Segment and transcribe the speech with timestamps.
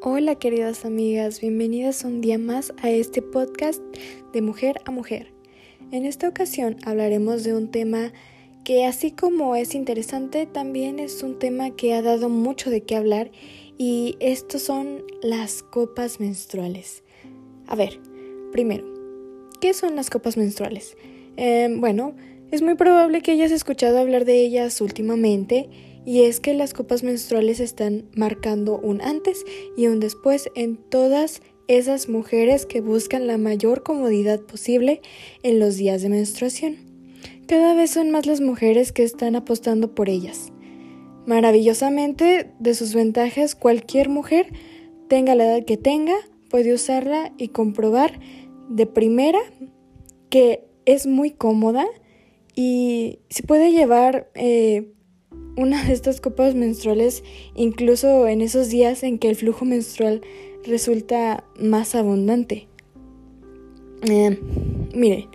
[0.00, 3.82] Hola queridas amigas, bienvenidas un día más a este podcast
[4.32, 5.32] de mujer a mujer.
[5.90, 8.12] En esta ocasión hablaremos de un tema
[8.62, 12.94] que así como es interesante, también es un tema que ha dado mucho de qué
[12.94, 13.32] hablar
[13.76, 17.02] y estos son las copas menstruales.
[17.66, 17.98] A ver,
[18.52, 18.84] primero,
[19.60, 20.96] ¿qué son las copas menstruales?
[21.36, 22.14] Eh, bueno,
[22.52, 25.68] es muy probable que hayas escuchado hablar de ellas últimamente
[26.04, 29.44] y es que las copas menstruales están marcando un antes
[29.76, 35.02] y un después en todas esas mujeres que buscan la mayor comodidad posible
[35.42, 36.76] en los días de menstruación.
[37.46, 40.52] Cada vez son más las mujeres que están apostando por ellas.
[41.26, 44.52] Maravillosamente, de sus ventajas, cualquier mujer,
[45.08, 46.14] tenga la edad que tenga,
[46.48, 48.18] puede usarla y comprobar
[48.70, 49.38] de primera
[50.30, 51.86] que es muy cómoda
[52.54, 54.92] y se puede llevar eh,
[55.58, 57.24] una de estas copas menstruales
[57.56, 60.22] incluso en esos días en que el flujo menstrual
[60.64, 62.68] resulta más abundante.
[64.02, 64.38] Eh,
[64.94, 65.26] miren,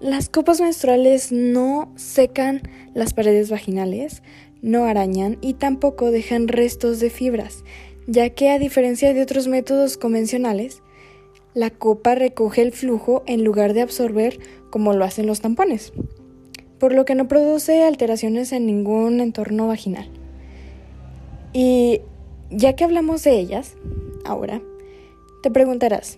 [0.00, 2.62] las copas menstruales no secan
[2.92, 4.22] las paredes vaginales,
[4.62, 7.62] no arañan y tampoco dejan restos de fibras,
[8.08, 10.82] ya que a diferencia de otros métodos convencionales,
[11.54, 15.92] la copa recoge el flujo en lugar de absorber como lo hacen los tampones
[16.78, 20.08] por lo que no produce alteraciones en ningún entorno vaginal.
[21.52, 22.02] Y
[22.50, 23.74] ya que hablamos de ellas,
[24.24, 24.60] ahora,
[25.42, 26.16] te preguntarás,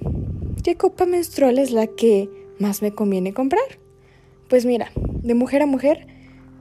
[0.63, 3.65] ¿qué copa menstrual es la que más me conviene comprar?
[4.49, 4.91] Pues mira,
[5.23, 6.07] de mujer a mujer,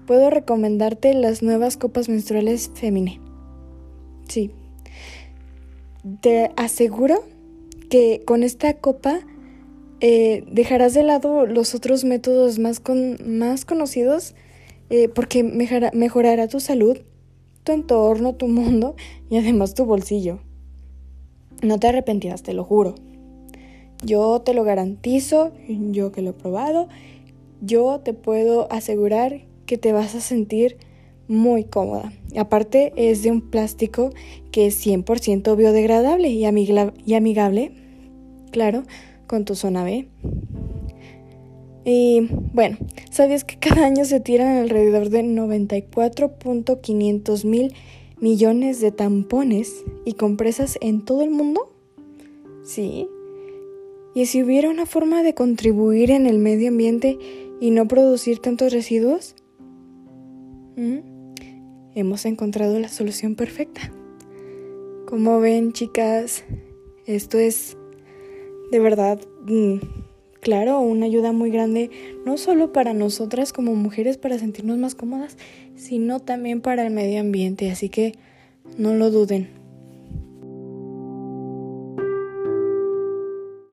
[0.06, 3.19] puedo recomendarte las nuevas copas menstruales Femine.
[4.28, 4.52] Sí.
[6.22, 7.23] Te aseguro
[7.89, 9.19] que con esta copa
[10.02, 12.81] eh, dejarás de lado los otros métodos más,
[13.25, 14.36] más conocidos
[14.89, 16.97] eh, porque mejorará tu salud,
[17.64, 18.95] tu entorno, tu mundo
[19.30, 20.39] y además tu bolsillo.
[21.61, 22.95] No te arrepentirás, te lo juro.
[24.03, 26.88] Yo te lo garantizo, yo que lo he probado,
[27.62, 30.78] yo te puedo asegurar que te vas a sentir
[31.28, 32.13] muy cómoda.
[32.38, 34.12] Aparte es de un plástico
[34.52, 37.72] que es 100% biodegradable y amigable,
[38.52, 38.84] claro,
[39.29, 40.09] con tu zona B.
[41.85, 42.78] Y bueno,
[43.09, 47.73] ¿sabías que cada año se tiran alrededor de 94.500 mil
[48.19, 51.73] millones de tampones y compresas en todo el mundo?
[52.63, 53.07] Sí.
[54.13, 57.17] ¿Y si hubiera una forma de contribuir en el medio ambiente
[57.61, 59.35] y no producir tantos residuos?
[61.94, 63.91] Hemos encontrado la solución perfecta.
[65.06, 66.44] Como ven, chicas,
[67.06, 67.78] esto es
[68.72, 69.75] de verdad, mm,
[70.40, 71.90] claro, una ayuda muy grande,
[72.25, 75.38] no solo para nosotras como mujeres para sentirnos más cómodas,
[75.75, 77.72] sino también para el medio ambiente.
[77.72, 78.13] Así que
[78.78, 79.59] no lo duden.